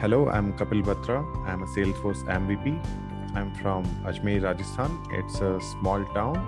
Hello, 0.00 0.30
I'm 0.30 0.54
Kapil 0.54 0.82
Batra. 0.82 1.18
I'm 1.46 1.62
a 1.62 1.66
Salesforce 1.66 2.24
MVP. 2.24 2.70
I'm 3.34 3.54
from 3.56 3.84
Ajmer, 4.06 4.42
Rajasthan. 4.42 4.98
It's 5.10 5.42
a 5.42 5.60
small 5.60 6.02
town. 6.14 6.38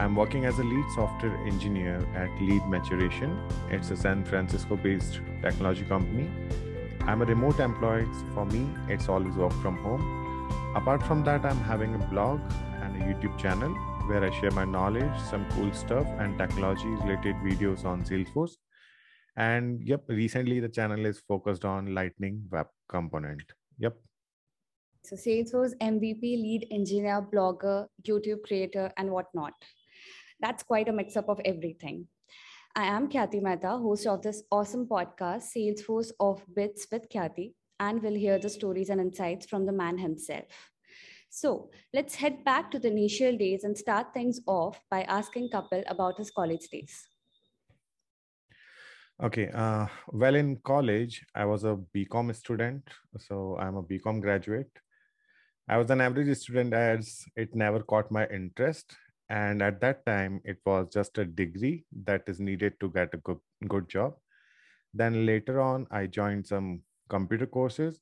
I'm 0.00 0.16
working 0.16 0.46
as 0.46 0.58
a 0.58 0.64
lead 0.64 0.84
software 0.96 1.36
engineer 1.46 2.04
at 2.16 2.42
Lead 2.42 2.66
Maturation. 2.66 3.38
It's 3.70 3.92
a 3.92 3.96
San 3.96 4.24
Francisco 4.24 4.74
based 4.74 5.20
technology 5.42 5.84
company. 5.84 6.28
I'm 7.02 7.22
a 7.22 7.24
remote 7.24 7.60
employee. 7.60 8.08
So 8.18 8.26
for 8.34 8.46
me, 8.46 8.68
it's 8.88 9.08
always 9.08 9.36
work 9.36 9.52
from 9.62 9.76
home. 9.76 10.02
Apart 10.74 11.04
from 11.04 11.22
that, 11.22 11.44
I'm 11.44 11.60
having 11.60 11.94
a 11.94 11.98
blog 11.98 12.40
and 12.82 13.00
a 13.00 13.04
YouTube 13.06 13.38
channel 13.38 13.72
where 14.08 14.24
I 14.24 14.30
share 14.40 14.50
my 14.50 14.64
knowledge, 14.64 15.16
some 15.30 15.46
cool 15.52 15.72
stuff, 15.72 16.08
and 16.18 16.36
technology 16.36 16.88
related 16.88 17.36
videos 17.36 17.84
on 17.84 18.02
Salesforce. 18.02 18.56
And 19.36 19.82
yep, 19.86 20.04
recently 20.08 20.60
the 20.60 20.68
channel 20.68 21.04
is 21.04 21.20
focused 21.28 21.64
on 21.64 21.94
Lightning 21.94 22.44
Web 22.50 22.68
Component. 22.88 23.42
Yep. 23.78 23.96
So 25.04 25.14
Salesforce 25.14 25.74
MVP, 25.80 26.22
lead 26.22 26.66
engineer, 26.70 27.26
blogger, 27.32 27.86
YouTube 28.02 28.42
creator, 28.42 28.90
and 28.96 29.10
whatnot. 29.10 29.52
That's 30.40 30.62
quite 30.62 30.88
a 30.88 30.92
mix 30.92 31.16
up 31.16 31.28
of 31.28 31.40
everything. 31.44 32.08
I 32.74 32.84
am 32.84 33.08
Khyati 33.08 33.40
Mehta, 33.40 33.78
host 33.78 34.06
of 34.06 34.22
this 34.22 34.42
awesome 34.50 34.86
podcast, 34.86 35.44
Salesforce 35.56 36.10
of 36.18 36.42
Bits 36.54 36.86
with 36.90 37.08
Khyati, 37.08 37.54
and 37.78 38.02
we'll 38.02 38.14
hear 38.14 38.38
the 38.38 38.50
stories 38.50 38.90
and 38.90 39.00
insights 39.00 39.46
from 39.46 39.64
the 39.64 39.72
man 39.72 39.96
himself. 39.96 40.70
So 41.30 41.70
let's 41.94 42.14
head 42.14 42.44
back 42.44 42.70
to 42.70 42.78
the 42.78 42.88
initial 42.88 43.36
days 43.36 43.64
and 43.64 43.76
start 43.76 44.12
things 44.12 44.40
off 44.46 44.80
by 44.90 45.02
asking 45.02 45.50
Kapil 45.50 45.84
about 45.88 46.18
his 46.18 46.30
college 46.30 46.68
days. 46.72 47.06
Okay. 49.22 49.48
Uh, 49.54 49.86
well, 50.12 50.34
in 50.34 50.56
college, 50.56 51.24
I 51.34 51.46
was 51.46 51.64
a 51.64 51.78
BCom 51.94 52.34
student. 52.34 52.82
So 53.18 53.56
I'm 53.58 53.76
a 53.76 53.82
BCom 53.82 54.20
graduate. 54.20 54.70
I 55.68 55.78
was 55.78 55.90
an 55.90 56.00
average 56.00 56.36
student 56.36 56.74
as 56.74 57.24
it 57.34 57.54
never 57.54 57.80
caught 57.80 58.10
my 58.10 58.26
interest. 58.28 58.94
And 59.28 59.62
at 59.62 59.80
that 59.80 60.04
time, 60.06 60.40
it 60.44 60.58
was 60.64 60.88
just 60.92 61.18
a 61.18 61.24
degree 61.24 61.84
that 62.04 62.22
is 62.28 62.38
needed 62.40 62.78
to 62.80 62.90
get 62.90 63.14
a 63.14 63.16
good, 63.16 63.38
good 63.66 63.88
job. 63.88 64.14
Then 64.94 65.26
later 65.26 65.60
on, 65.60 65.86
I 65.90 66.06
joined 66.06 66.46
some 66.46 66.82
computer 67.08 67.46
courses 67.46 68.00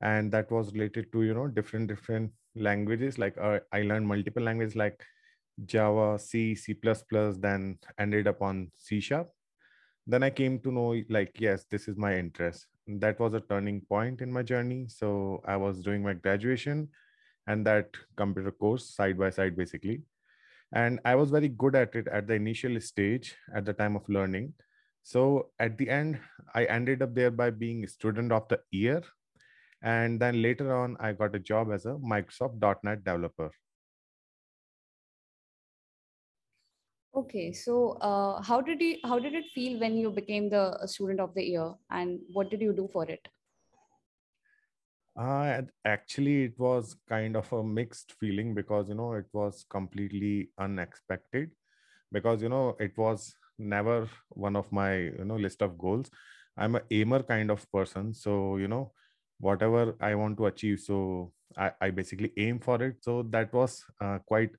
and 0.00 0.32
that 0.32 0.50
was 0.50 0.72
related 0.72 1.12
to, 1.12 1.22
you 1.22 1.34
know, 1.34 1.46
different, 1.46 1.88
different 1.88 2.32
languages. 2.56 3.18
Like 3.18 3.36
uh, 3.38 3.60
I 3.72 3.82
learned 3.82 4.08
multiple 4.08 4.42
languages 4.42 4.74
like 4.74 5.00
Java, 5.66 6.18
C, 6.18 6.54
C++, 6.54 6.74
then 7.38 7.78
ended 7.98 8.26
up 8.26 8.42
on 8.42 8.70
C 8.76 8.98
Sharp 9.00 9.30
then 10.06 10.22
i 10.22 10.30
came 10.30 10.58
to 10.60 10.72
know 10.72 11.02
like 11.08 11.40
yes 11.40 11.64
this 11.70 11.88
is 11.88 11.96
my 11.96 12.16
interest. 12.16 12.66
That 12.86 13.18
was 13.18 13.32
a 13.32 13.40
turning 13.40 13.80
point 13.80 14.20
in 14.20 14.30
my 14.30 14.42
journey. 14.42 14.86
So 14.88 15.42
i 15.46 15.56
was 15.56 15.80
doing 15.80 16.02
my 16.02 16.14
graduation 16.14 16.88
and 17.46 17.66
that 17.66 17.88
computer 18.16 18.50
course 18.50 18.94
side 18.94 19.18
by 19.18 19.30
side 19.30 19.56
basically. 19.56 20.02
And 20.72 21.00
i 21.04 21.14
was 21.14 21.30
very 21.30 21.48
good 21.48 21.74
at 21.74 21.94
it 21.94 22.08
at 22.08 22.26
the 22.26 22.34
initial 22.34 22.80
stage 22.80 23.34
at 23.54 23.64
the 23.64 23.72
time 23.72 23.96
of 23.96 24.08
learning. 24.08 24.54
So 25.02 25.50
at 25.58 25.78
the 25.78 25.88
end 25.88 26.20
i 26.54 26.64
ended 26.64 27.02
up 27.02 27.14
there 27.14 27.30
by 27.30 27.50
being 27.50 27.86
student 27.86 28.32
of 28.32 28.48
the 28.48 28.60
year. 28.70 29.02
And 29.82 30.20
then 30.20 30.42
later 30.42 30.74
on 30.74 30.96
i 31.00 31.12
got 31.12 31.34
a 31.34 31.38
job 31.38 31.72
as 31.72 31.86
a 31.86 31.94
microsoft 32.14 32.82
.NET 32.82 33.04
developer 33.04 33.50
Okay, 37.16 37.52
so 37.52 37.92
uh, 38.02 38.42
how 38.42 38.60
did 38.60 38.80
you 38.80 38.98
how 39.04 39.18
did 39.20 39.34
it 39.34 39.44
feel 39.54 39.78
when 39.80 39.96
you 39.96 40.10
became 40.10 40.50
the 40.50 40.86
student 40.86 41.20
of 41.20 41.32
the 41.34 41.44
year, 41.44 41.72
and 41.90 42.18
what 42.32 42.50
did 42.50 42.60
you 42.60 42.72
do 42.72 42.88
for 42.92 43.04
it? 43.08 43.28
Uh, 45.16 45.62
actually, 45.84 46.44
it 46.44 46.58
was 46.58 46.96
kind 47.08 47.36
of 47.36 47.52
a 47.52 47.62
mixed 47.62 48.14
feeling 48.18 48.52
because 48.52 48.88
you 48.88 48.96
know 48.96 49.12
it 49.12 49.26
was 49.32 49.64
completely 49.70 50.50
unexpected 50.58 51.52
because 52.10 52.42
you 52.42 52.48
know 52.48 52.76
it 52.80 52.98
was 52.98 53.32
never 53.58 54.08
one 54.30 54.56
of 54.56 54.72
my 54.72 54.96
you 54.96 55.24
know 55.24 55.36
list 55.36 55.62
of 55.62 55.78
goals. 55.78 56.10
I'm 56.56 56.74
a 56.76 56.82
aimer 56.90 57.22
kind 57.22 57.50
of 57.52 57.70
person, 57.70 58.12
so 58.12 58.56
you 58.56 58.66
know 58.66 58.92
whatever 59.38 59.94
I 60.00 60.16
want 60.16 60.36
to 60.38 60.46
achieve, 60.46 60.80
so 60.80 61.32
I, 61.56 61.70
I 61.80 61.90
basically 61.90 62.32
aim 62.36 62.58
for 62.58 62.82
it. 62.82 62.96
So 63.04 63.22
that 63.30 63.52
was 63.52 63.84
uh, 64.00 64.18
quite 64.26 64.50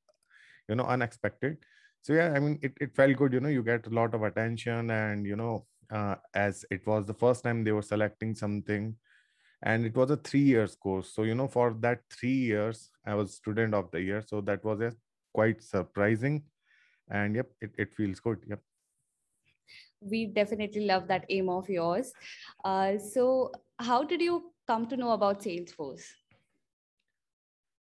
you 0.69 0.75
know 0.75 0.85
unexpected 0.85 1.57
so 2.05 2.13
yeah 2.13 2.33
i 2.35 2.39
mean 2.39 2.59
it, 2.61 2.73
it 2.79 2.95
felt 2.95 3.17
good 3.17 3.33
you 3.33 3.39
know 3.39 3.53
you 3.57 3.63
get 3.63 3.87
a 3.87 3.95
lot 3.99 4.13
of 4.13 4.21
attention 4.21 4.91
and 4.91 5.25
you 5.25 5.35
know 5.35 5.65
uh, 5.91 6.15
as 6.33 6.65
it 6.69 6.85
was 6.85 7.05
the 7.05 7.13
first 7.13 7.43
time 7.43 7.63
they 7.63 7.71
were 7.71 7.81
selecting 7.81 8.35
something 8.35 8.95
and 9.63 9.85
it 9.85 9.95
was 9.95 10.11
a 10.11 10.17
three 10.17 10.41
years 10.41 10.75
course. 10.75 11.11
So 11.13 11.23
you 11.23 11.35
know 11.35 11.47
for 11.47 11.75
that 11.81 12.01
three 12.11 12.39
years 12.51 12.91
i 13.05 13.15
was 13.15 13.35
student 13.35 13.73
of 13.73 13.89
the 13.91 14.01
year. 14.01 14.23
So 14.25 14.41
that 14.41 14.63
was 14.63 14.81
a 14.81 14.93
quite 15.33 15.63
surprising. 15.63 16.43
And 17.09 17.35
yep 17.35 17.49
it, 17.61 17.71
it 17.77 17.95
feels 17.95 18.19
good 18.19 18.39
yep. 18.47 18.59
We 20.01 20.27
definitely 20.27 20.85
love 20.85 21.07
that 21.07 21.25
aim 21.29 21.49
of 21.49 21.69
yours. 21.69 22.13
Uh, 22.63 22.97
so 22.97 23.51
how 23.79 24.03
did 24.03 24.21
you 24.21 24.51
come 24.67 24.87
to 24.87 24.97
know 24.97 25.11
about 25.11 25.41
salesforce 25.41 26.05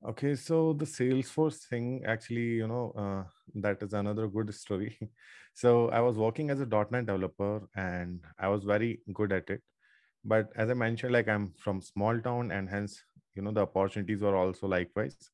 Okay, 0.05 0.35
so 0.35 0.73
the 0.73 0.85
Salesforce 0.85 1.65
thing, 1.67 2.03
actually, 2.05 2.47
you 2.61 2.67
know, 2.67 2.91
uh, 2.95 3.23
that 3.55 3.81
is 3.81 3.93
another 3.93 4.27
good 4.27 4.53
story. 4.53 4.97
so 5.53 5.89
I 5.89 5.99
was 6.01 6.15
working 6.17 6.49
as 6.51 6.59
a 6.59 6.65
.NET 6.65 7.07
developer, 7.07 7.67
and 7.75 8.21
I 8.37 8.47
was 8.49 8.63
very 8.65 8.99
good 9.13 9.31
at 9.31 9.49
it. 9.49 9.61
But 10.23 10.49
as 10.55 10.69
I 10.69 10.73
mentioned, 10.75 11.13
like 11.13 11.27
I'm 11.27 11.53
from 11.57 11.81
small 11.81 12.19
town, 12.19 12.51
and 12.51 12.69
hence, 12.69 13.03
you 13.35 13.41
know, 13.41 13.51
the 13.51 13.61
opportunities 13.61 14.21
were 14.21 14.35
also 14.35 14.67
likewise. 14.67 15.31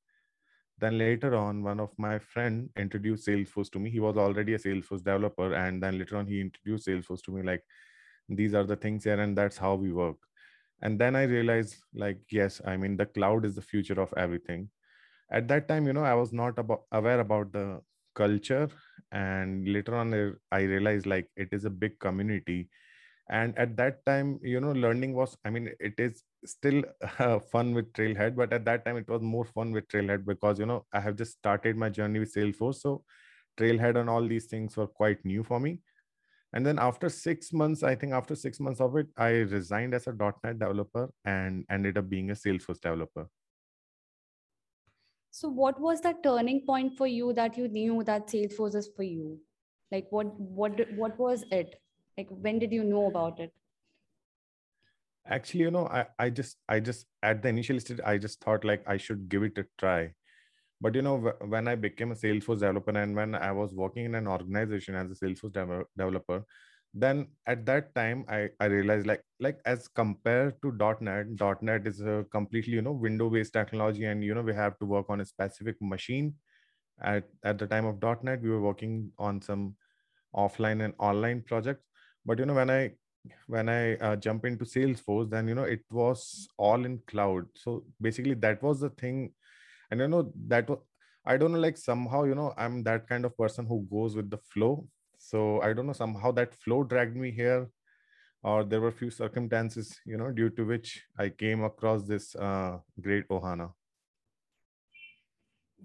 Then 0.80 0.98
later 0.98 1.36
on, 1.36 1.64
one 1.64 1.80
of 1.80 1.92
my 1.98 2.20
friend 2.20 2.70
introduced 2.78 3.28
Salesforce 3.28 3.72
to 3.72 3.80
me. 3.80 3.90
He 3.90 4.00
was 4.00 4.18
already 4.18 4.54
a 4.56 4.60
Salesforce 4.60 5.00
developer, 5.04 5.54
and 5.54 5.82
then 5.84 6.00
later 6.00 6.18
on, 6.18 6.28
he 6.28 6.42
introduced 6.42 6.88
Salesforce 6.88 7.24
to 7.24 7.32
me. 7.32 7.44
Like, 7.44 7.64
these 8.30 8.54
are 8.56 8.64
the 8.66 8.78
things 8.78 9.04
here, 9.06 9.20
and 9.20 9.38
that's 9.38 9.58
how 9.58 9.76
we 9.76 9.92
work 9.94 10.18
and 10.82 11.00
then 11.00 11.16
i 11.16 11.24
realized 11.24 11.76
like 11.94 12.20
yes 12.32 12.62
i 12.66 12.76
mean 12.78 12.98
the 12.98 13.06
cloud 13.06 13.46
is 13.46 13.56
the 13.56 13.62
future 13.62 14.00
of 14.02 14.14
everything. 14.18 14.70
At 15.32 15.48
that 15.50 15.68
time 15.68 15.88
you 15.88 15.94
know 15.94 16.04
i 16.04 16.14
was 16.14 16.34
not 16.34 16.60
about 16.60 16.84
aware 16.92 17.20
about 17.20 17.52
the 17.54 17.82
culture. 18.16 18.70
And 19.12 19.68
later 19.68 19.96
on 19.96 20.14
i 20.52 20.62
realized 20.62 21.06
like 21.06 21.30
it 21.36 21.50
is 21.52 21.66
a 21.66 21.70
big 21.70 22.00
community. 22.00 22.70
And 23.30 23.58
at 23.58 23.78
that 23.78 24.06
time 24.06 24.40
you 24.44 24.60
know 24.60 24.72
learning 24.74 25.14
was 25.14 25.38
i 25.46 25.50
mean 25.50 25.70
it 25.80 26.00
is 26.00 26.24
still 26.46 26.84
uh, 27.20 27.40
fun 27.54 27.74
with 27.74 27.94
trailhead 27.94 28.36
but 28.36 28.52
at 28.54 28.66
that 28.66 28.86
time 28.86 28.98
it 28.98 29.08
was 29.08 29.22
more 29.22 29.46
fun 29.46 29.72
with 29.72 29.88
trailhead 29.88 30.26
because 30.26 30.60
you 30.60 30.66
know 30.66 30.86
i 30.94 31.00
have 31.00 31.16
just 31.16 31.38
started 31.38 31.78
my 31.78 31.90
journey 31.90 32.20
with 32.20 32.34
salesforce. 32.34 32.76
So 32.88 33.04
trailhead 33.58 33.98
and 34.00 34.10
all 34.10 34.28
these 34.28 34.48
things 34.48 34.78
were 34.78 34.88
quite 34.88 35.24
new 35.26 35.44
for 35.44 35.60
me 35.60 35.80
and 36.54 36.66
then 36.66 36.80
after 36.80 37.10
six 37.10 37.54
months 37.54 37.84
i 37.84 37.96
think 37.96 38.14
after 38.14 38.36
six 38.36 38.60
months 38.60 38.82
of 38.82 38.96
it 38.98 39.08
i 39.18 39.30
resigned 39.58 39.94
as 39.94 40.08
a. 40.08 40.14
net 40.44 40.60
developer 40.60 41.10
and 41.26 41.66
ended 41.70 41.98
up 41.98 42.10
being 42.10 42.32
a 42.32 42.34
salesforce 42.34 42.80
developer. 42.80 43.28
So 45.34 45.48
what 45.48 45.80
was 45.80 46.02
that 46.02 46.24
turning 46.24 46.66
point 46.66 46.98
for 46.98 47.08
you 47.08 47.32
that 47.34 47.58
you 47.58 47.70
knew 47.70 48.04
that 48.04 48.28
salesforce 48.28 48.76
is 48.76 48.90
for 48.96 49.04
you? 49.04 49.40
Like 49.92 50.08
what 50.10 50.38
what 50.40 50.82
what 50.96 51.18
was 51.18 51.46
it? 51.52 51.76
Like 52.18 52.28
when 52.30 52.60
did 52.60 52.74
you 52.74 52.84
know 52.84 53.06
about 53.08 53.40
it? 53.40 53.54
Actually 55.26 55.62
you 55.62 55.72
know 55.72 55.88
i 55.88 56.06
i 56.20 56.30
just 56.30 56.58
i 56.68 56.80
just 56.80 57.06
at 57.24 57.42
the 57.42 57.50
initial 57.50 57.80
stage 57.80 58.00
i 58.12 58.18
just 58.18 58.42
thought 58.44 58.66
like 58.66 58.84
i 58.88 58.98
should 58.98 59.30
give 59.30 59.44
it 59.44 59.58
a 59.58 59.66
try 59.78 60.12
but 60.82 60.96
you 60.96 61.02
know 61.02 61.18
when 61.56 61.68
i 61.68 61.76
became 61.76 62.12
a 62.12 62.16
salesforce 62.16 62.60
developer 62.60 62.92
and 62.98 63.16
when 63.16 63.36
i 63.36 63.52
was 63.52 63.74
working 63.74 64.06
in 64.06 64.16
an 64.16 64.28
organization 64.28 64.96
as 64.96 65.12
a 65.12 65.26
salesforce 65.26 65.54
de- 65.54 65.86
developer 65.98 66.44
then 66.94 67.28
at 67.48 67.66
that 67.66 67.96
time 67.96 68.26
I, 68.28 68.50
I 68.60 68.66
realized 68.66 69.08
like 69.08 69.24
like 69.40 69.60
as 69.66 69.88
compared 69.88 70.62
to 70.62 70.78
.NET, 71.00 71.28
.NET 71.62 71.88
is 71.88 72.02
a 72.02 72.26
completely 72.32 72.74
you 72.74 72.82
know 72.82 72.92
window 72.92 73.30
based 73.30 73.54
technology, 73.54 74.04
and 74.06 74.24
you 74.24 74.36
know 74.36 74.42
we 74.42 74.54
have 74.54 74.78
to 74.80 74.86
work 74.86 75.06
on 75.10 75.22
a 75.22 75.26
specific 75.26 75.78
machine. 75.82 76.36
At 77.02 77.30
at 77.44 77.58
the 77.60 77.68
time 77.68 77.86
of 77.86 78.04
.NET, 78.24 78.42
we 78.42 78.50
were 78.50 78.62
working 78.62 79.12
on 79.18 79.42
some 79.42 79.76
offline 80.36 80.84
and 80.86 80.94
online 81.00 81.42
projects. 81.44 81.86
But 82.26 82.40
you 82.40 82.46
know 82.46 82.56
when 82.56 82.70
I 82.70 82.92
when 83.48 83.70
I 83.70 83.96
uh, 83.98 84.16
jump 84.16 84.46
into 84.46 84.66
Salesforce, 84.66 85.30
then 85.30 85.48
you 85.48 85.56
know 85.56 85.64
it 85.64 85.84
was 85.92 86.48
all 86.58 86.86
in 86.86 87.00
cloud. 87.08 87.48
So 87.56 87.86
basically, 88.02 88.36
that 88.36 88.62
was 88.64 88.80
the 88.82 88.90
thing 88.90 89.34
and 89.92 90.00
you 90.02 90.08
know 90.08 90.32
that 90.48 90.70
i 91.26 91.38
don't 91.38 91.52
know 91.54 91.60
like 91.60 91.78
somehow 91.78 92.24
you 92.24 92.36
know 92.36 92.54
i'm 92.58 92.84
that 92.84 93.08
kind 93.08 93.26
of 93.26 93.38
person 93.38 93.66
who 93.66 93.82
goes 93.92 94.16
with 94.16 94.30
the 94.30 94.38
flow 94.38 94.88
so 95.18 95.62
i 95.62 95.74
don't 95.74 95.88
know 95.88 95.94
somehow 95.94 96.32
that 96.32 96.56
flow 96.56 96.84
dragged 96.84 97.16
me 97.16 97.32
here 97.32 97.70
or 98.44 98.64
there 98.64 98.82
were 98.82 98.92
few 98.92 99.10
circumstances 99.12 100.00
you 100.06 100.18
know 100.18 100.32
due 100.32 100.50
to 100.50 100.66
which 100.66 101.04
i 101.18 101.30
came 101.30 101.64
across 101.64 102.04
this 102.04 102.36
uh, 102.36 102.78
great 103.02 103.28
ohana 103.30 103.70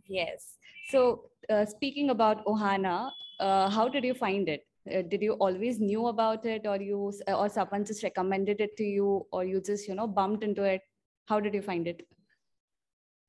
yes 0.07 0.57
so 0.91 1.31
uh, 1.51 1.65
speaking 1.65 2.11
about 2.11 2.45
ohana 2.47 3.11
uh, 3.41 3.69
how 3.69 3.89
did 3.89 4.05
you 4.05 4.15
find 4.25 4.49
it 4.57 4.65
Uh, 4.97 4.99
did 5.13 5.23
you 5.27 5.35
always 5.45 5.79
knew 5.85 6.03
about 6.09 6.45
it, 6.51 6.67
or 6.73 6.75
you 6.89 6.99
or 7.37 7.47
someone 7.55 7.87
just 7.89 8.05
recommended 8.07 8.61
it 8.67 8.77
to 8.81 8.85
you, 8.97 9.09
or 9.39 9.41
you 9.53 9.61
just 9.69 9.89
you 9.91 9.97
know 10.01 10.07
bumped 10.19 10.45
into 10.49 10.67
it? 10.75 10.85
How 11.31 11.39
did 11.47 11.57
you 11.59 11.63
find 11.69 11.89
it? 11.93 12.05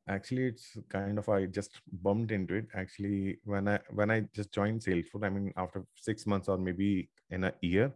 Actually, 0.09 0.45
it's 0.47 0.77
kind 0.87 1.17
of 1.17 1.27
I 1.27 1.45
just 1.47 1.81
bumped 2.01 2.31
into 2.31 2.53
it. 2.55 2.67
Actually, 2.73 3.39
when 3.43 3.67
I 3.67 3.79
when 3.89 4.09
I 4.09 4.21
just 4.33 4.53
joined 4.53 4.81
Salesforce, 4.81 5.23
I 5.25 5.29
mean, 5.29 5.51
after 5.57 5.85
six 5.95 6.25
months 6.25 6.47
or 6.47 6.57
maybe 6.57 7.09
in 7.29 7.43
a 7.43 7.53
year, 7.61 7.93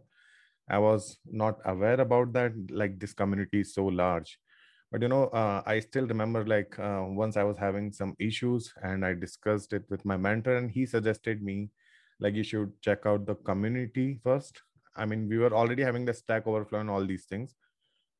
I 0.68 0.78
was 0.78 1.18
not 1.30 1.58
aware 1.64 2.00
about 2.00 2.32
that. 2.34 2.52
Like 2.70 2.98
this 3.00 3.14
community 3.14 3.60
is 3.60 3.74
so 3.74 3.86
large 3.86 4.38
but 4.92 5.02
you 5.02 5.08
know 5.08 5.24
uh, 5.28 5.62
i 5.66 5.80
still 5.80 6.06
remember 6.06 6.44
like 6.46 6.78
uh, 6.78 7.02
once 7.08 7.36
i 7.36 7.42
was 7.44 7.58
having 7.58 7.92
some 7.92 8.14
issues 8.20 8.72
and 8.84 9.04
i 9.04 9.12
discussed 9.14 9.72
it 9.72 9.84
with 9.90 10.04
my 10.04 10.16
mentor 10.16 10.56
and 10.58 10.70
he 10.70 10.86
suggested 10.86 11.42
me 11.42 11.70
like 12.20 12.34
you 12.34 12.44
should 12.44 12.72
check 12.82 13.06
out 13.06 13.26
the 13.26 13.34
community 13.50 14.20
first 14.22 14.62
i 14.96 15.04
mean 15.04 15.28
we 15.28 15.38
were 15.38 15.52
already 15.52 15.82
having 15.82 16.04
the 16.04 16.14
stack 16.14 16.46
overflow 16.46 16.80
and 16.80 16.90
all 16.90 17.04
these 17.04 17.24
things 17.24 17.56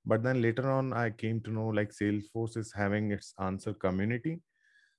but 0.05 0.23
then 0.23 0.43
later 0.43 0.71
on 0.71 0.93
i 0.93 1.11
came 1.11 1.41
to 1.41 1.51
know 1.51 1.69
like 1.69 1.91
salesforce 1.91 2.57
is 2.57 2.73
having 2.73 3.13
its 3.13 3.35
answer 3.39 3.73
community. 3.75 4.41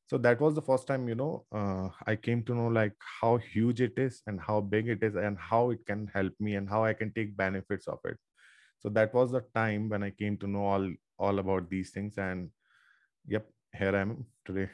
So 0.07 0.17
that 0.19 0.41
was 0.41 0.53
the 0.53 0.61
first 0.61 0.85
time 0.85 1.07
you 1.07 1.15
know 1.15 1.45
uh, 1.51 1.88
i 2.05 2.15
came 2.15 2.44
to 2.44 2.55
know 2.55 2.67
like 2.67 2.94
how 3.21 3.38
huge 3.38 3.81
it 3.81 3.97
is 3.97 4.21
and 4.27 4.39
how 4.39 4.59
big 4.61 4.88
it 4.88 5.03
is 5.03 5.15
and 5.15 5.38
how 5.38 5.71
it 5.71 5.85
can 5.85 6.07
help 6.13 6.33
me 6.39 6.55
and 6.55 6.69
how 6.69 6.83
i 6.85 6.94
can 6.94 7.11
take 7.13 7.35
benefits 7.38 7.88
of 7.88 8.00
it. 8.05 8.17
So 8.79 8.89
that 8.89 9.13
was 9.13 9.31
the 9.31 9.41
time 9.55 9.89
when 9.89 10.03
i 10.03 10.11
came 10.11 10.38
to 10.38 10.47
know 10.47 10.65
all 10.65 10.89
all 11.17 11.39
about 11.39 11.69
these 11.69 11.91
things 11.91 12.17
and 12.17 12.49
yep 13.25 13.47
here 13.77 13.95
i 13.95 14.01
am 14.01 14.25
today. 14.45 14.69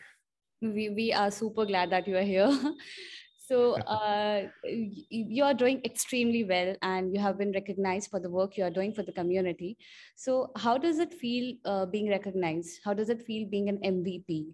We, 0.62 0.90
we 0.90 1.14
are 1.14 1.32
super 1.32 1.66
glad 1.66 1.92
that 1.92 2.08
you 2.08 2.18
are 2.18 2.30
here 2.34 2.52
so 3.50 3.74
uh, 3.98 4.48
you 4.64 5.44
are 5.44 5.56
doing 5.56 5.82
extremely 5.84 6.44
well 6.44 6.76
and 6.84 7.12
you 7.12 7.20
have 7.20 7.40
been 7.40 7.52
recognized 7.52 8.12
for 8.12 8.20
the 8.20 8.30
work 8.30 8.58
you 8.58 8.64
are 8.64 8.70
doing 8.70 8.94
for 8.94 9.02
the 9.02 9.12
community. 9.12 9.76
So 10.16 10.52
how 10.56 10.78
does 10.78 11.00
it 11.00 11.16
feel 11.16 11.56
uh, 11.66 11.88
being 11.88 12.10
recognized? 12.10 12.82
How 12.86 12.94
does 12.94 13.10
it 13.10 13.24
feel 13.24 13.48
being 13.50 13.70
an 13.70 13.80
mvp 13.80 14.54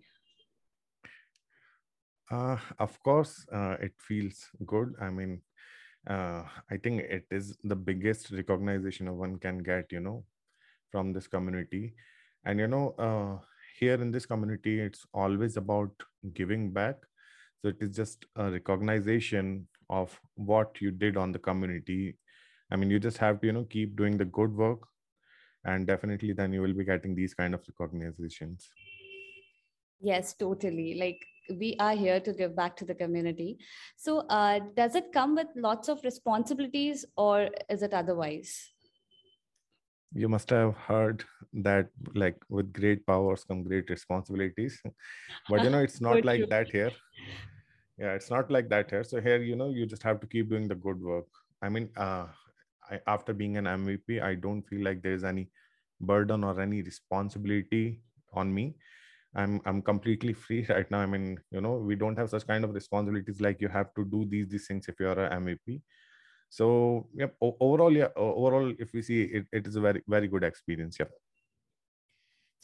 uh, 2.31 2.57
of 2.79 2.97
course 3.03 3.45
uh, 3.51 3.75
it 3.81 3.91
feels 3.97 4.47
good. 4.65 4.93
I 5.01 5.09
mean 5.09 5.41
uh, 6.07 6.43
i 6.71 6.77
think 6.77 7.01
it 7.01 7.25
is 7.31 7.57
the 7.63 7.75
biggest 7.75 8.31
recognition 8.31 9.11
one 9.17 9.37
can 9.39 9.57
get 9.57 9.91
you 9.91 9.99
know 9.99 10.23
from 10.89 11.11
this 11.11 11.27
community. 11.27 11.95
And 12.45 12.59
you 12.59 12.67
know 12.67 12.95
uh, 12.97 13.43
here 13.77 13.95
in 14.01 14.11
this 14.11 14.25
community 14.25 14.79
it's 14.79 15.05
always 15.13 15.57
about 15.57 15.91
giving 16.33 16.71
back 16.71 16.95
so 17.61 17.69
it 17.69 17.77
is 17.79 17.95
just 17.95 18.25
a 18.35 18.51
recognition 18.51 19.67
of 19.89 20.19
what 20.35 20.81
you 20.81 20.91
did 20.91 21.17
on 21.17 21.31
the 21.31 21.39
community. 21.39 22.17
I 22.71 22.75
mean 22.75 22.89
you 22.89 22.99
just 22.99 23.17
have 23.19 23.41
to 23.41 23.47
you 23.47 23.53
know 23.53 23.63
keep 23.63 23.95
doing 23.95 24.17
the 24.17 24.25
good 24.25 24.55
work 24.55 24.87
and 25.63 25.87
definitely 25.87 26.33
then 26.33 26.53
you 26.53 26.61
will 26.61 26.73
be 26.73 26.85
getting 26.85 27.15
these 27.15 27.33
kind 27.33 27.53
of 27.53 27.61
recognitions. 27.79 28.69
Yes 30.01 30.33
totally. 30.33 30.95
Like 30.95 31.25
we 31.49 31.75
are 31.79 31.95
here 31.95 32.19
to 32.19 32.33
give 32.33 32.55
back 32.55 32.75
to 32.77 32.85
the 32.85 32.95
community. 32.95 33.57
So 33.95 34.19
uh, 34.29 34.59
does 34.75 34.95
it 34.95 35.11
come 35.13 35.35
with 35.35 35.47
lots 35.55 35.89
of 35.89 36.03
responsibilities 36.03 37.05
or 37.15 37.49
is 37.69 37.83
it 37.83 37.93
otherwise 37.93 38.71
you 40.15 40.29
must 40.29 40.49
have 40.51 40.75
heard 40.77 41.23
that 41.53 41.89
like 42.15 42.37
with 42.49 42.73
great 42.73 43.05
powers 43.07 43.43
come 43.43 43.63
great 43.63 43.89
responsibilities. 43.89 44.81
But 45.49 45.63
you 45.63 45.69
know 45.69 45.79
it's 45.89 46.01
not 46.09 46.25
like 46.25 46.49
that 46.49 46.71
here. 46.71 46.93
Yeah 47.97 48.13
it's 48.13 48.29
not 48.29 48.51
like 48.51 48.69
that 48.69 48.89
here. 48.89 49.03
So 49.03 49.21
here 49.21 49.41
you 49.41 49.55
know 49.55 49.69
you 49.69 49.85
just 49.85 50.03
have 50.03 50.19
to 50.21 50.27
keep 50.27 50.49
doing 50.49 50.67
the 50.67 50.75
good 50.75 51.01
work. 51.01 51.27
I 51.61 51.69
mean 51.69 51.89
uh 51.97 52.27
I, 52.89 52.99
after 53.07 53.33
being 53.33 53.57
an 53.57 53.65
mvp 53.65 54.21
i 54.21 54.35
don't 54.35 54.61
feel 54.61 54.83
like 54.83 55.01
there's 55.01 55.23
any 55.23 55.49
burden 55.99 56.43
or 56.43 56.59
any 56.61 56.81
responsibility 56.83 58.01
on 58.33 58.53
me. 58.53 58.75
I'm 59.35 59.61
i'm 59.65 59.81
completely 59.81 60.33
free 60.45 60.65
right 60.69 60.89
now. 60.91 60.99
I 60.99 61.07
mean 61.07 61.39
you 61.51 61.61
know 61.61 61.75
we 61.77 61.95
don't 61.95 62.17
have 62.17 62.29
such 62.31 62.47
kind 62.47 62.63
of 62.65 62.73
responsibilities 62.73 63.41
like 63.41 63.61
you 63.61 63.69
have 63.69 63.93
to 63.95 64.05
do 64.05 64.25
these 64.25 64.49
these 64.49 64.67
things 64.67 64.87
if 64.89 64.99
you're 64.99 65.19
a 65.25 65.29
mvp 65.41 65.81
so 66.57 66.65
yeah 67.21 67.31
overall 67.41 67.93
yeah 68.01 68.11
overall 68.15 68.73
if 68.79 68.93
we 68.93 69.01
see 69.01 69.21
it, 69.37 69.45
it 69.51 69.67
is 69.67 69.75
a 69.75 69.81
very 69.81 70.01
very 70.07 70.27
good 70.27 70.43
experience 70.43 70.97
yeah 70.99 71.11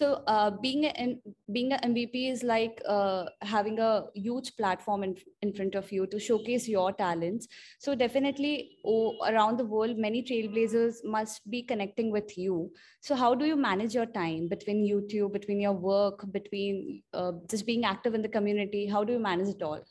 so 0.01 0.23
uh, 0.25 0.49
being 0.49 0.85
an 0.85 1.21
being 1.55 1.73
an 1.73 1.79
MVP 1.88 2.31
is 2.31 2.41
like 2.41 2.81
uh, 2.88 3.25
having 3.41 3.77
a 3.77 4.05
huge 4.15 4.55
platform 4.57 5.03
in, 5.03 5.15
in 5.43 5.53
front 5.53 5.75
of 5.75 5.91
you 5.91 6.07
to 6.07 6.19
showcase 6.19 6.67
your 6.67 6.91
talents. 6.91 7.47
So 7.77 7.93
definitely 7.93 8.79
oh, 8.83 9.17
around 9.27 9.57
the 9.57 9.65
world, 9.65 9.99
many 9.99 10.23
trailblazers 10.23 11.03
must 11.03 11.47
be 11.51 11.61
connecting 11.61 12.11
with 12.11 12.35
you. 12.35 12.71
So 13.01 13.13
how 13.13 13.35
do 13.35 13.45
you 13.45 13.55
manage 13.55 13.93
your 13.93 14.07
time 14.07 14.47
between 14.47 14.83
YouTube, 14.91 15.33
between 15.33 15.61
your 15.61 15.73
work, 15.73 16.25
between 16.31 17.03
uh, 17.13 17.33
just 17.47 17.67
being 17.67 17.85
active 17.85 18.15
in 18.15 18.23
the 18.23 18.35
community? 18.39 18.88
How 18.88 19.03
do 19.03 19.13
you 19.13 19.19
manage 19.19 19.49
it 19.49 19.61
all? 19.61 19.83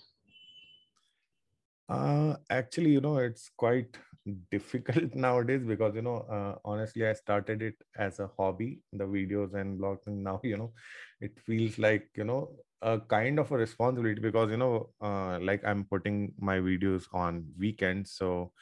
Uh, 1.91 2.37
actually, 2.51 2.91
you 2.91 3.01
know, 3.01 3.17
it's 3.19 3.51
quite 3.57 3.97
difficult 4.51 5.15
nowadays 5.15 5.63
because 5.67 5.95
you 5.95 6.03
know 6.03 6.19
uh, 6.31 6.55
honestly 6.65 7.07
i 7.07 7.13
started 7.15 7.63
it 7.63 7.75
as 7.99 8.21
a 8.21 8.29
hobby 8.37 8.79
the 8.93 9.05
videos 9.05 9.55
and 9.55 9.81
blogs 9.81 10.07
and 10.07 10.23
now 10.23 10.39
you 10.45 10.59
know 10.59 10.73
it 11.23 11.33
feels 11.47 11.79
like 11.79 12.07
you 12.17 12.25
know 12.25 12.51
a 12.83 13.01
kind 13.01 13.39
of 13.39 13.51
a 13.51 13.57
responsibility 13.57 14.21
because 14.21 14.51
you 14.51 14.59
know 14.59 14.91
uh, 15.01 15.39
like 15.41 15.65
i'm 15.65 15.85
putting 15.85 16.33
my 16.39 16.59
videos 16.59 17.05
on 17.15 17.45
weekends. 17.59 18.13
So 18.13 18.53